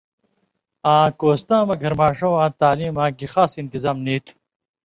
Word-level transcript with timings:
آں 0.93 1.07
کوستاں 1.19 1.63
مہ 1.67 1.75
گھریۡماݜہ 1.81 2.27
واں 2.33 2.49
تعلیماں 2.59 3.09
گی 3.17 3.27
خاص 3.33 3.51
انتظام 3.61 3.97
نی 4.05 4.15
تُھو۔ 4.25 4.33